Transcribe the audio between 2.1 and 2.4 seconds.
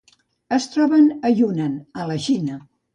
la